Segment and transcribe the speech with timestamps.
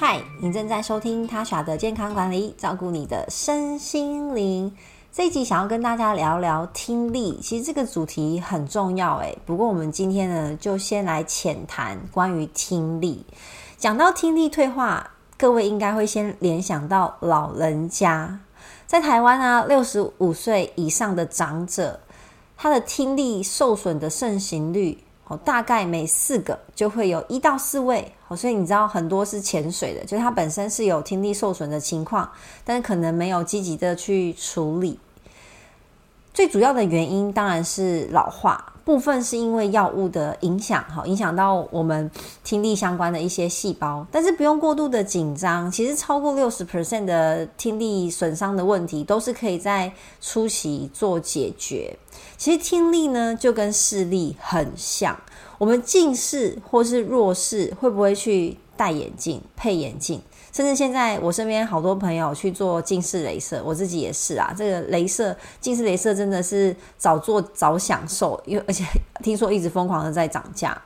[0.00, 4.72] 嗨，你正在收听 Tasha 的健康管理，照顾你的身心灵。
[5.12, 9.36] 这一集想要跟大家聊聊听力，其实这个主题很重要诶。
[9.44, 13.26] 不过我们今天呢，就先来浅谈关于听力。
[13.76, 18.38] 讲到听力退化，各位应该会先联想到老人家。
[18.86, 21.98] 在台湾啊，六十五岁以上的长者，
[22.56, 24.98] 他的听力受损的盛行率，
[25.28, 32.28] 哦，大概每四个就会有一到四位，哦，所以你知道很多是潜水的，就是它本身是有听力受损的情况，
[32.64, 34.98] 但是可能没有积极的去处理。
[36.38, 38.64] 最主要的原因当然是老化。
[38.84, 42.08] 部分是因为药物的影响，哈，影响到我们
[42.44, 45.68] 听力相关的一些细胞，但是不用过度的紧张。
[45.68, 51.98] 其实超过六十 percent 的听力损伤的问题，都是可以在初期做解决。
[52.36, 55.18] 其实听力呢，就跟视力很像，
[55.58, 60.22] 我们近视或是弱视，会不会去戴眼镜、配眼镜？
[60.58, 64.52] 甚至现在，我身边好多朋友去做近视雷射，我自己也是啊。
[64.58, 68.84] 这个雷射，近视雷射真的是早做早享受，因为而且
[69.22, 70.76] 听说一直疯狂的在涨价。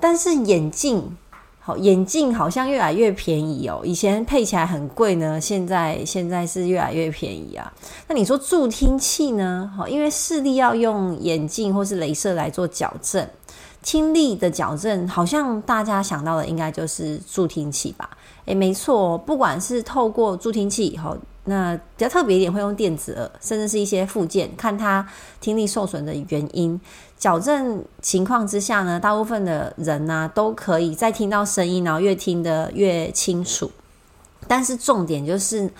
[0.00, 1.16] 但是眼镜，
[1.60, 3.80] 好，眼镜好像越来越便宜哦。
[3.84, 7.72] 以前配起来很贵呢，现在现在是越来越便宜啊。
[8.08, 9.72] 那你说助听器呢？
[9.76, 13.24] 好，因为视力要用眼镜或是雷射来做矫正，
[13.82, 18.10] 听力的矫正，好像大家想到的应该就是助听器吧。
[18.44, 25.06] 诶，没错，不管是透过助听器以后，那比较特别一点会用电子耳，甚至是一些附件，看他
[25.40, 26.78] 听力受损的原因，
[27.18, 33.70] 矫正情况之下呢，大部分的人呢、都可以再听到声音，然后越听得越清楚。
[34.48, 35.70] 但是重点就是，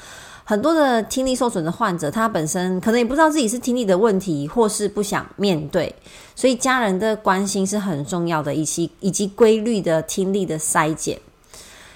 [0.51, 5.95] 很多的听力受损的患者，他本身可能也不知道自己是听力的问题，或是不想面对，
[6.35, 11.17] 所以家人的关心是很重要的，以及以及规律的听力的筛检。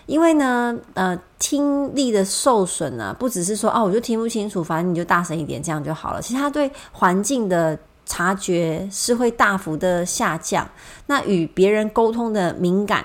[0.07, 6.23] 因为呢，呃，听力的受损呢、不只是说哦，我就听不清楚，反正你就大声一点，这样就好了。
[6.23, 7.77] 其实他对环境的
[8.07, 10.65] 察觉是会大幅的下降，
[11.07, 13.05] 那与别人沟通的敏感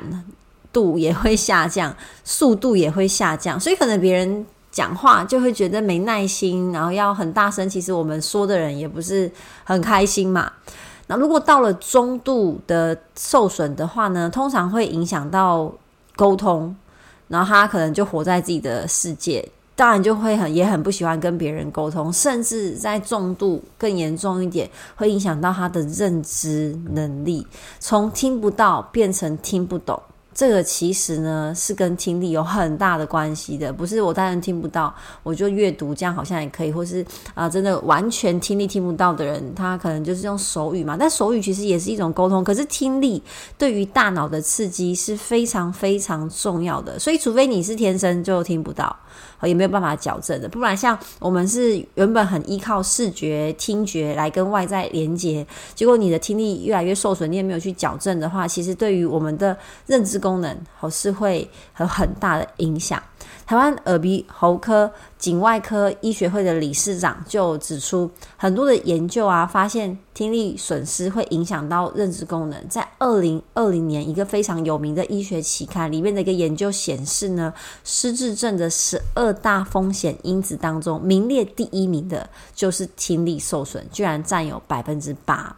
[0.71, 4.45] 度也会下降，速度也会下降，所以可能别人
[4.79, 7.67] 讲话就会觉得没耐心，然后要很大声。
[7.67, 9.29] 其实我们说的人也不是
[9.65, 10.49] 很开心嘛。
[11.07, 15.69] 那如果到了中度的受损的话呢，通常会影响到
[16.15, 16.73] 沟通。
[17.27, 27.45] 然后他可能就活在自己的世界，当然就会很也很不喜欢跟别人沟通，甚至在重度更严重一点，会影响到他的认知能力，
[27.79, 30.01] 从听不到变成听不懂。
[30.39, 43.21] 这个其实呢是跟听力有很大的关系的，不是我当然听不到，我就阅读这样好像也可以，或是啊、真的完全听力听不到的人，他可能就是用手语嘛，但手语其实也是一种沟通，可是听力
[43.57, 48.95] 对于大脑的刺激是非常非常重要的，所以除非你是天生就听不到。
[49.47, 63.01] 也没有办法矫正的，不然像我们是原本很依靠视觉、听觉来跟外在连接，结果你的听力越来越受损，你也没有去矫正的话，其实对于我们的认知功能，好是会有很大的影响。
[63.49, 72.67] 台湾耳鼻喉科颈外科医学会的理事长就指出，很多的研究啊，发现听力损失会影响到认知功能。
[72.67, 77.51] 在二零二零年，一个非常有名的医学期刊里面的一个研究显示呢，
[77.83, 85.55] 失智症的十二大风险因子当中，名列第一名的就是听力受损，居然占有百分之八。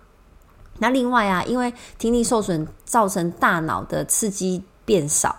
[0.79, 5.35] 那另外啊，因为听力受损造成大脑的刺激变少。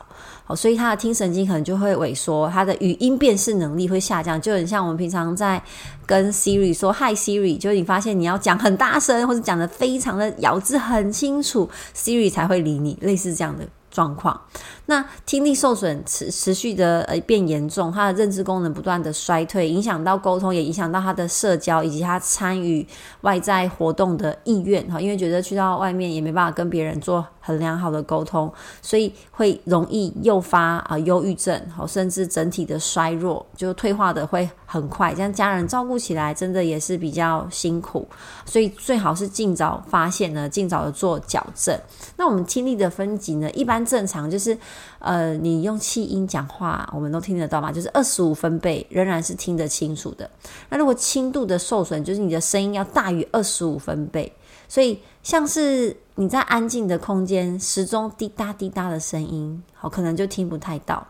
[0.46, 5.62] 哦，所以他的听神经可能就会萎缩，他的语音辨识能力会下降，就很像我们平常在
[6.04, 13.66] 跟 Siri 说 “Hi Siri”，就你发现你要讲很大声，或者讲得非常的咬字很清楚，Siri 才会理你，类似这样的。
[13.92, 14.40] 状况，
[14.86, 22.86] 那听力受损持持续的呃变严重，他的认知功能不断的衰退，影响到沟通，也影响到他的社交以及他参与
[23.20, 28.50] 外在活动的意愿哈，因为觉得去到外面也没办法跟别人做很良好的沟通，
[28.80, 38.06] 所以会容易诱发啊忧郁症，好，甚至整体的衰弱，就退化的会很快，这样家人照顾起来真的也是比较辛苦，
[38.46, 41.76] 所以最好是尽早发现呢，尽早的做矫正。
[42.16, 44.56] 那我们听力的分级呢，一般正常就是，
[45.00, 50.30] 呃，你用气音讲话，我们都听得到嘛，就是二十五分贝仍然是听得清楚的。
[50.68, 54.32] 那如果轻度的受损，就是你的声音要大于二十五分贝，
[54.72, 55.96] 所以像是。
[56.16, 61.02] 你在安静的空间，时钟滴答滴答的声音，好，可能就听不太到；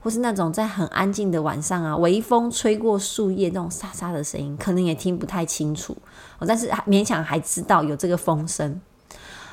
[0.00, 5.94] 或是那种在很安静的晚上啊，微风吹过树叶那种沙沙的声音，可能也听不太清楚。
[6.46, 8.80] 但是勉强还知道有这个风声。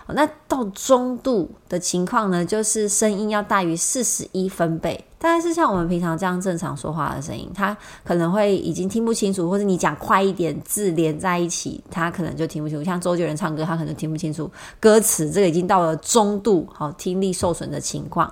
[0.07, 12.83] 那到中度的情况呢，就是声音要大于四十一分贝，大概是像我们平常这样正常说话的声音，他可能会已经听不清楚，或者你讲快一点，字连在一起，他可能就听不清楚。
[12.83, 18.29] 像周杰伦唱歌，他可能听不清楚歌词，这个已经到了中度，好，听力受损的情况。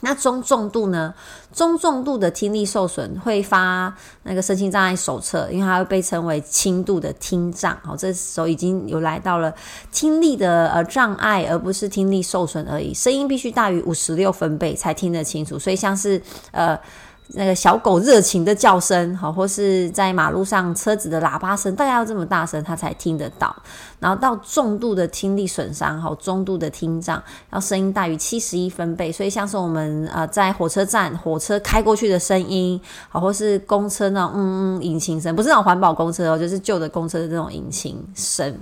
[0.00, 1.12] 那中重度呢？
[1.52, 3.92] 中重度的听力受损会发
[4.22, 7.76] 那个身心障碍手册，因为它会被称为轻度的听障。
[7.82, 9.52] 好，这时候已经有来到了
[9.90, 12.94] 听力的呃障碍，而不是听力受损而已。
[12.94, 16.22] 声音必须大于五十六分贝才听得清楚，所以像是
[16.52, 16.78] 呃。
[17.34, 23.54] 那个小狗热情的叫声，好，或是在马路上车子的喇叭声，大概要这么大声，他才听得到。
[24.00, 27.22] 然后到重度的听力损伤，好，中度的听障，
[27.52, 29.12] 要声音大于七十一分贝。
[29.12, 38.56] 所以像是我们呃在火车站，火车开过去的声音，好，或是公车那种嗯嗯引擎声，不是那种环保公车哦，就是旧的公车的这种引擎声。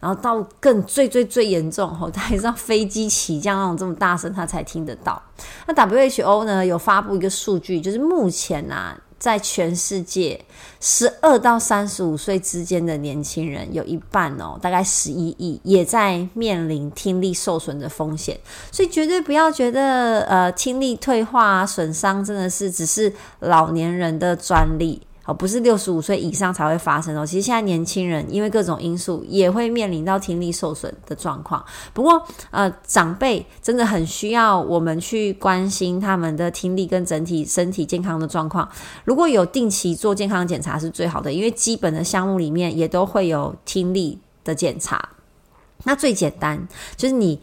[0.00, 5.20] 然后到更最最最严重，吼，他也是要飞机起降那种这么大声，他才听得到。
[5.66, 8.06] 那 WHO 呢有发布一个数据，就是。
[8.06, 10.40] 目前啊，在全世界，
[10.80, 18.38] 十二到三十五岁之间的年轻人有一半哦，大概十一亿，也在面临听力受损的风险。
[18.70, 25.02] 所以绝对不要觉得呃，听力退化损伤真的是只是老年人的专利。
[25.26, 27.26] 哦，不是六十五岁以上才会发生哦。
[27.26, 31.64] 其实现在年轻人因为各种因素也会面临到听力受损的状况。
[31.92, 38.68] 不过，呃，长辈真的很需要我们去关心他们的听力跟整体身体健康的状况。
[39.04, 45.08] 如果有定期做健康检查是最好的，因为基本的项目里面也都会有听力的检查。
[45.82, 47.40] 那最简单就是你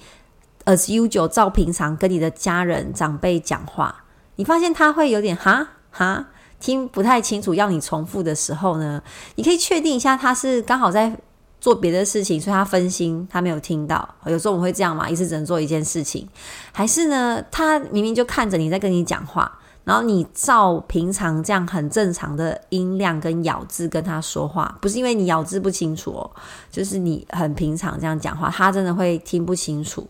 [0.64, 4.06] as usual 照平常跟你的家人长辈讲话，
[4.38, 6.28] 你发现他会有点哈哈。
[6.64, 9.04] 听不太清楚，要你重复的时候呢，
[9.36, 11.14] 你可以确定一下他是刚好在
[11.60, 14.08] 做别的事情，所以他分心，他没有听到。
[14.28, 16.26] 有时候我们会这样嘛，一次只能做一件事情，
[16.72, 26.32] 还是呢，他明明就看着你在跟你讲话，然后你照平常这样很正常的音量跟咬字跟他说话，不是因为你咬字不清楚哦，
[26.72, 30.08] 就是你很平常这样讲话，他真的会听不清楚。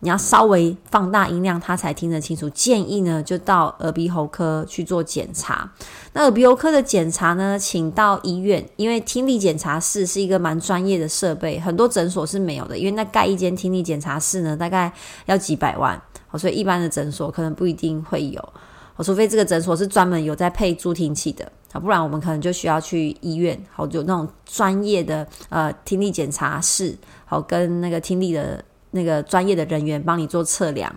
[0.00, 2.48] 你要稍微放大音量，他才听得清楚。
[2.50, 5.70] 建议呢，就到耳鼻喉科去做检查。
[6.12, 12.76] 那耳鼻喉科的检查呢，请到医院，因为听力检查室是一个蛮专业的设备，很多诊所是没有的。
[12.76, 14.92] 因为那盖一间听力检查室呢，大概
[15.24, 18.52] 要几百万，好所以一般的诊所可能不一定会有。
[18.94, 28.62] 好除非这个诊所是专门有在配助听器的啊，不然我们可能就需要去医院，好，有那种专业的呃听力检查室，好，跟那个听力的。
[28.92, 30.94] 那个专业的人员帮你做测量，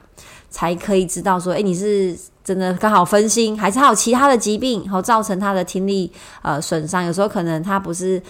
[0.49, 7.03] 才可以知道说，诶，你是真的刚好分心，还是还有其他的疾病，然后造成他的听力呃损伤。
[7.05, 8.21] 有时候可能他不是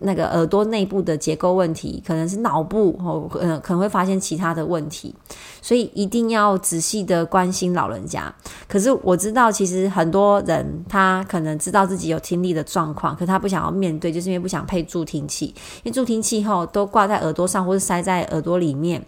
[0.00, 5.14] 那个耳朵内部的结构问题，可能是脑部哦，可能可能会发现其他的问题。
[5.62, 8.32] 所以一定要仔细的关心老人家。
[8.66, 19.04] 可是我知道，其实很多人他可能知道自己有听力的状况，可他不想要面对，就是因为不想配助听器，因为助听器后都挂在耳朵上或是塞在耳朵里面。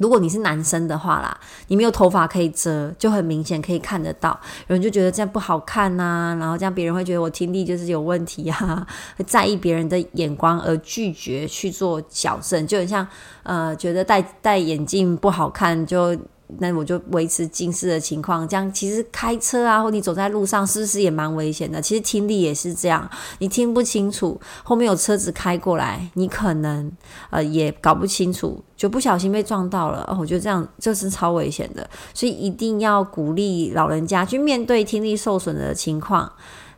[0.00, 1.38] 如果你是男生的话啦，
[1.68, 4.30] 你没有头发可以遮，就很明显可以看得到。
[4.66, 13.06] 有人就觉得这样不好看呐、然后这样别人会觉得我听力就是有问题啊，会 在意别人的眼光而拒绝去做矫正，就很像
[13.42, 16.16] 呃，觉得戴戴眼镜不好看就。
[16.58, 21.80] 那我就维持近视的情况，这样其实开车啊，或你走在路上，是不是也蛮危险的？
[21.80, 26.90] 其实听力也是这样，你听不清楚，后面有车子开过来，你可能
[27.30, 30.04] 呃也搞不清楚，就不小心被撞到了。
[30.08, 36.30] 哦，我觉得这样就是超危险的，所以一定要鼓励老人家去面对听力受损的情况。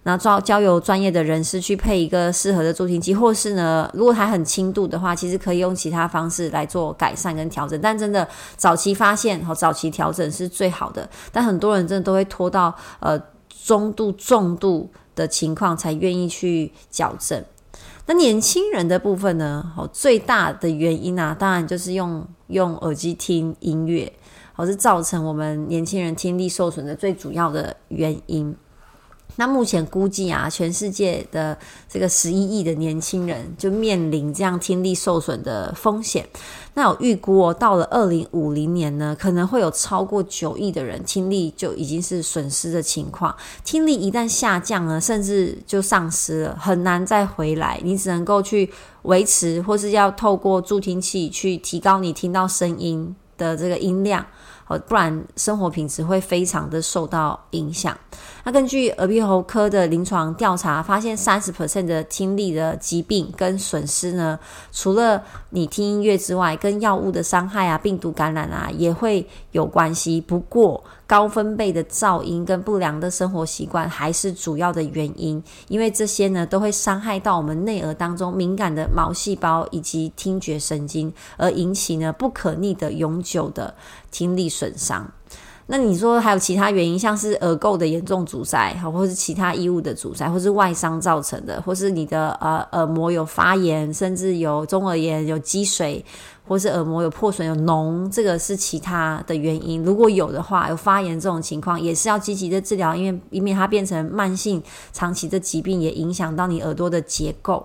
[0.02, 7.80] 然后交交由专业的人士去配一个适合的助听器，或是呢，如果还很轻度的话，其实可以用其他方式来做改善跟调整。
[7.80, 11.08] 但真的早期发现和早期调整是最好的。
[11.30, 13.16] 但很多人真的都会拖到呃
[13.64, 17.44] 中度、重度的情况才愿意去矫正。
[18.06, 19.72] 那年轻人的部分呢？
[19.76, 24.12] 哦，最大的原因啊，当然就是用用耳机听音乐，
[24.56, 28.52] 哦，是造成我们年轻人听力受损的最主要的原因。
[29.36, 31.56] 那目前估计啊，全世界的
[31.88, 36.26] 这个十一亿的年轻人就面临这样听力受损的风险。
[36.74, 43.34] 那有预估哦，到了二零五零年呢，可能会有超过九亿的人听力就已经是损失的情况。
[43.64, 47.80] 听力一旦下降呢，甚至就丧失了，很难再回来。
[47.82, 48.70] 你只能够去
[49.02, 54.24] 维持，或是要透过助听器去提高你听到声音的这个音量。
[54.78, 57.96] 不然生活品质会非常的受到影响。
[58.44, 64.38] 那根据耳鼻喉科的临床调查，发现三十 percent 的听力的疾病跟损失呢，
[64.72, 70.20] 除了你听音乐之外，跟药物的伤害啊、病毒感染啊也会有关系。
[70.20, 83.74] 不过，高分贝的噪音跟不良的生活习惯还是主要的原因，因为这些呢都会伤害到我们内耳当中敏感的毛细胞以及听觉神经，而引起呢不可逆的永久的
[84.10, 85.12] 听力损伤。
[85.66, 96.04] 那你说还有其他原因，像是耳垢的严重阻塞，好，或是其他异物的阻塞，或是外伤造成的，或是你的呃耳膜有发炎，甚至有中耳炎、有积水。
[96.44, 99.82] 或是耳膜有破损、有脓，这个是其他的原因。
[99.84, 104.60] 如果有的话，有发炎这种情况，也是要积极的治疗，因为以免它变成慢性、
[104.92, 107.64] 长期的疾病，也影响到你耳朵的结构。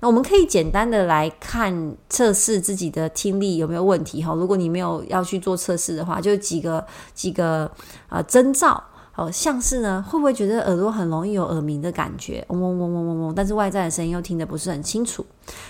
[0.00, 4.32] 那我们可以简单的来看测试自己的听力有没有问题哈。
[4.34, 7.70] 如果你没有要去做测试的话，就几个几个
[8.08, 8.82] 呃征兆。
[9.16, 12.44] 哦，像是呢，会不会觉得耳朵很容易有耳鸣的感觉？
[12.50, 15.26] 嗡嗡嗡嗡嗡嗡，但是外在的声音又听得不是很清楚。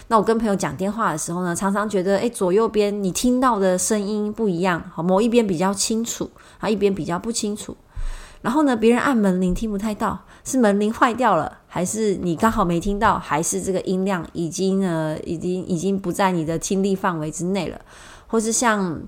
[0.08, 7.74] 那我跟朋友讲电话的时候呢，常常觉得，诶，左右边你听到的声音不一样，好，某一边比较清楚，啊，一边比较不清楚。
[8.42, 17.80] 然后呢，别人按门铃听不太到，是门铃坏掉了，还是你刚好没听到，还是这个音量已经呃，已经已经不在你的听力范围之内了，
[18.26, 19.00] 或是像。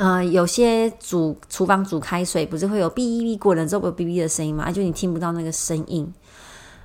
[0.00, 4.68] 呃，有些煮厨房煮开水，不是会有哔哔滚了之后有哔哔的声音吗？
[4.68, 6.12] 就你听不到那个声音。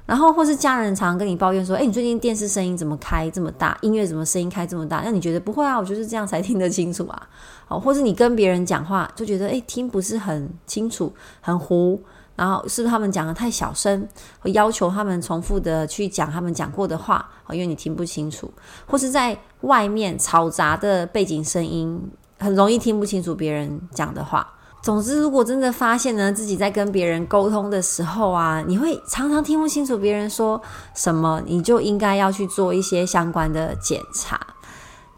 [0.06, 3.76] 然后或是家人常跟你抱怨说：“哎，你最近电视声音怎么开这么大？
[3.82, 5.80] 音乐怎么声音开这么大？”那你觉得不会啊？
[5.80, 7.28] 我就是这样才听得清楚啊。
[7.66, 12.00] 好，或是你跟别人讲话就觉得哎，听不是很清楚，很糊。
[12.36, 14.08] 然后是不是他们讲得太小声？
[14.40, 18.52] 会要求他们重复的去讲他们讲过的话，因为你听不清楚。
[18.86, 22.12] 或是在外面嘈杂的背景声音。
[22.40, 24.56] 很容易听不清楚别人讲的话。
[24.82, 30.60] 总之，如果真的发现呢，自己在跟别人沟通的时候啊，你会常常听不清楚别人说
[30.96, 34.40] 什么，你就应该要去做一些相关的检查。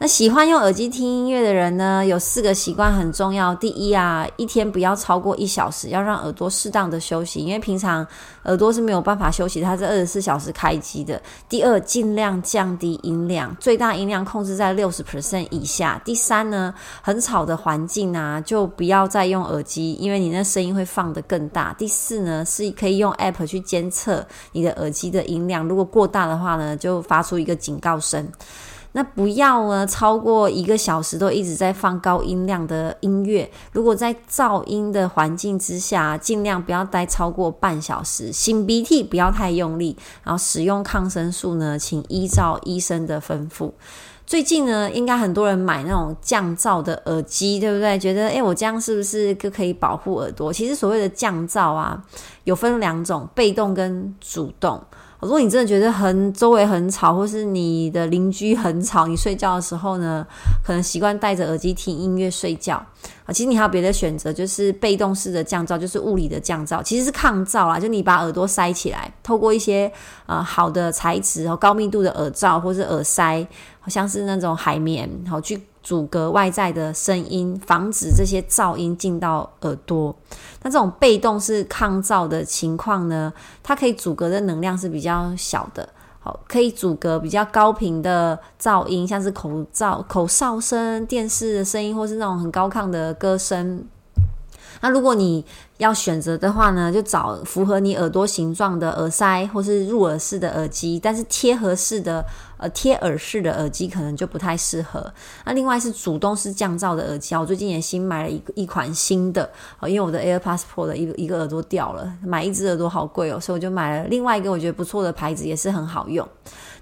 [0.04, 3.56] 那喜欢用耳机听音乐的人呢，有四个习惯很重要。
[3.56, 8.06] 第一啊，一天不要超过一小时，要让耳朵适当的休息，因为平常
[8.44, 11.22] 耳朵是没有办法休息，它是二十四小时开机的。
[11.48, 16.02] 第二，尽量降低音量，最大音量控制在六十 percent 以下。
[16.04, 21.74] 第三呢，很吵的环境啊，就不要再用耳机，因为你那声音会放得更大。
[21.78, 28.28] 第四呢，是可以用 app 去监测你的耳机的音量，如果过大的话呢，就发出一个警告声。
[28.94, 33.50] 那不要呢，超过一个小时都一直在放高音量的音乐。
[33.72, 38.32] 如果在噪音的环境之下，尽量不要待超过半小时。
[38.32, 43.72] 擤鼻涕不要太用力，然后使用抗生素呢，请依照医生的吩咐。
[44.26, 48.00] 最近呢，应该很多人买那种降噪的耳机，对不对？
[48.00, 50.54] 觉得诶，我这样是不是就可以保护耳朵？
[50.54, 52.02] 其实所谓的降噪啊，
[52.46, 54.82] 有分两种，被动跟主动。
[55.24, 60.26] 如果你真的觉得很周围很吵，或是你的邻居很吵，你睡觉的时候呢，
[60.64, 62.76] 可能习惯戴着耳机听音乐睡觉
[63.26, 63.32] 啊。
[63.34, 67.80] 其实你还有别的选择，就是被动式的降噪，就是物理的降噪，其实是抗噪啦。
[67.80, 69.92] 就你把耳朵塞起来，透过一些
[70.26, 73.48] 呃好的材质和高密度的耳罩或是耳塞，
[73.80, 75.62] 好像是那种海绵，好去。
[75.84, 80.16] 阻隔外在的声音，防止这些噪音进到耳朵。
[80.64, 85.88] 那这种被动式抗噪的情况呢，它可以阻隔的能量是比较小的，
[86.20, 93.86] 好，可以阻隔比较高频的噪音，像是口罩、口哨声、电视的声音，或是那种很高亢的歌声。
[94.84, 95.46] 那如果你
[95.78, 101.00] 要选择的话呢，就找符合你耳朵形状的耳塞，或是入耳式的耳机。
[101.02, 102.24] 但是贴合式的
[102.58, 105.14] 呃贴耳式的耳机可能就不太适合。
[105.46, 109.50] 那另外是主动式降噪的耳机啊，我最近也新买了一一款新的，
[109.84, 116.28] 因为我的 AirPods Pro 的一个一个耳朵掉了，买一只耳朵好贵哦，所以我就买了另外一个我觉得不错的牌子，也是很好用。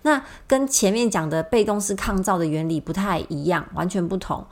[0.03, 4.43] 那跟前面讲的被动式抗噪的原理不太一样，完全不同。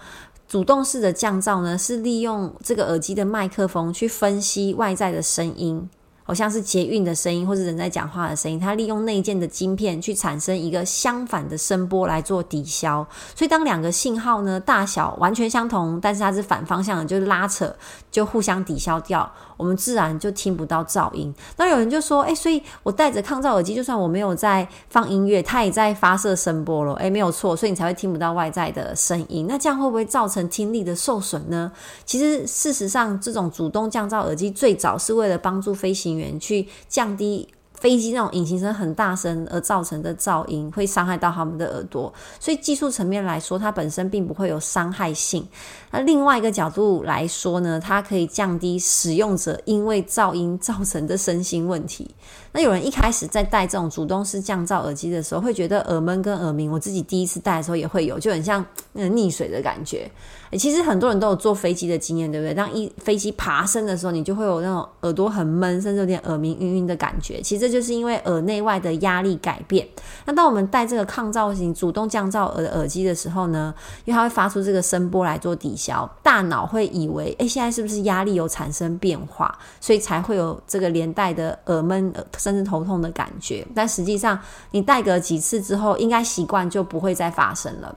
[0.49, 5.87] 主动式的降噪呢，是利用这个耳机的麦克风去分析外在的声音，
[6.29, 13.03] 好像是捷运的声音或是人在讲话的声音，它利用内建的晶片去产生一个相反的声波来做抵消。
[13.35, 17.75] 所以当两个信号呢大小完全相同，但是它是反方向的，就是拉扯，
[18.11, 21.33] 就互相抵消掉，我们自然就听不到噪音。
[21.57, 26.93] 那有人就说，诶，所以我戴着抗噪耳机，就算我没有在放音乐，它也在发射声波了。
[26.97, 29.47] 诶，没有错，所以你才会听不到外在的声音。
[29.49, 31.71] 那这样会不会造成听力的受损呢？
[32.05, 37.47] 其实事实上，这种主动降噪耳机最早是为了帮助飞行去降低。
[37.79, 45.47] 飞机那种引擎声很大声而造成的噪音会伤害到他们的耳朵，所以技术层面来说，它本身并不会有伤害性。
[45.91, 52.13] 那另外一个角度来说呢，它可以降低使用者因为噪音造成的身心问题。
[52.51, 56.71] 那有人一开始在戴这种主动式降噪耳机的时候，会觉得耳闷跟耳鸣。
[56.71, 60.09] 我自己第一次戴的时候也会有，就很像那溺水的感觉。
[60.53, 62.55] 其实很多人都有坐飞机的经验，对不对？
[62.55, 67.39] 当一飞机爬升的时候，你就会有那种耳朵很闷，甚至有点耳鸣、晕晕的感觉。
[67.39, 69.87] 其实这就是因为耳内外的压力改变。
[70.25, 73.71] 那当我们戴这个抗噪型主动降噪耳的耳机的时候呢，
[74.05, 83.65] 因为它会发出这个声波来做抵消，大脑会以为，诶，现在是不是压力有产生变化，所以才会有这个连带的耳闷、甚至头痛的感觉。
[83.73, 84.37] 但实际上，
[84.71, 87.95] 你戴个几次之后，应该习惯就不会再发生了。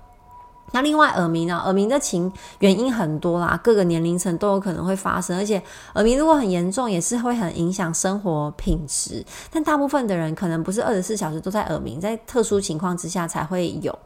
[0.74, 1.58] 那另外耳鸣呢？
[1.64, 5.62] 耳鸣的情原因很多啦，各个年龄层都有可能会发生，而且
[5.96, 9.22] 耳鸣如果很严重，也是会很影响生活品质。
[9.50, 13.96] 但大部分的人可能不是二十四小时都在耳鸣，在特殊情况之下才会有。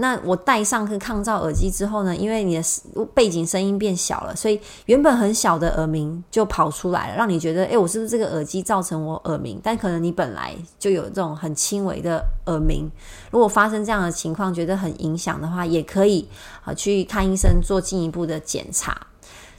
[0.00, 9.60] 那我戴上个抗噪耳机之后呢，因为你的背景声音变小了，所以原本很小的耳鸣就跑出来了，让你觉得，诶，我是不是这个耳机造成我耳鸣？
[9.62, 12.90] 但可能你本来就有这种很轻微的耳鸣。
[13.30, 16.26] 如果发生这样的情况，觉得很影响的话，也可以。
[16.64, 19.06] 啊，去看医生做进一步的检查。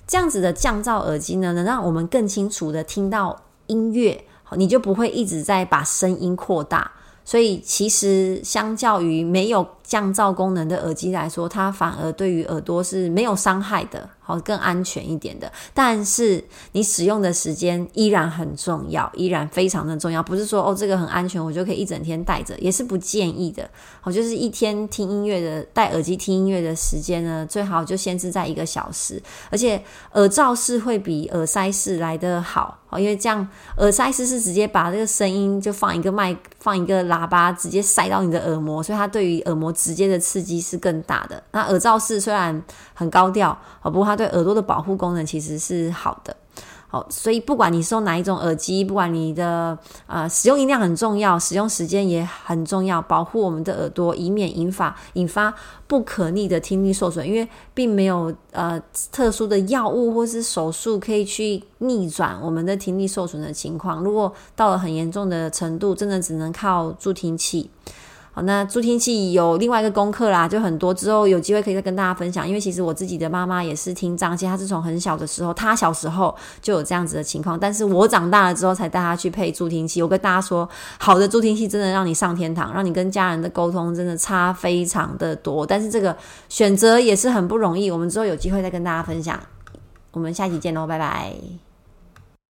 [0.07, 6.91] 这样子的降噪耳机呢，能让我们更清楚的听到音乐，好你就不会一直在把声音扩大。
[7.24, 14.10] 所以，其实相较于没有降噪功能的耳机来说，它反而对于耳朵是没有伤害的。
[14.24, 20.24] 好，更安全一点的，但是你使用的时间依然很重要，依然非常的重要。
[20.24, 23.69] 不是说哦，这个很安全，我就可以一整天戴着，也是不建议的。
[24.00, 29.21] 好，就是一天听音乐的戴耳机听音乐的时间呢，最好就限制在一个小时。
[29.50, 29.83] 而且
[30.13, 33.45] 耳罩式会比耳塞式来得好，因为这样
[33.77, 41.41] 耳塞式是直接把这个声音就放一个麦，放一个喇叭，直接塞到你的耳膜，所以它对于耳膜直接的刺激是更大的。
[41.51, 42.61] 那耳罩式虽然
[42.94, 46.35] 很高调，哦，不过它对耳朵的保护功能其实是好的，
[46.87, 55.53] 好，所以不管你是用哪一种耳机，不管你的呃使用音量很重要，使用时间也很重要，保护我们的耳朵，以免引发引发
[55.87, 57.27] 不可逆的听力受损。
[57.27, 64.03] 因为并没有呃特殊的药物或是手术可以去逆转我们的听力受损的情况。
[64.03, 67.72] 如果到了很严重的程度，真的只能靠助听器。
[68.33, 72.48] 好，那助听器有另外一个功课啦，就很多，之后有机会可以再跟大家分享。
[72.48, 80.01] 因为其实我自己的妈妈也是听障，其实她是从很小的时候，她小时候就有这样子的情况，但是我长大了之后才带她去配助听器。
[80.01, 80.67] 我跟大家说，
[80.98, 85.65] 好的助听器真的让你上天堂，让你跟家人的沟通真的差非常的多。
[85.65, 86.15] 但是这个
[86.48, 89.37] 选择也是很不容易，我们之后有机会再跟大家分享。
[90.11, 91.71] 我们下期见喽，拜拜。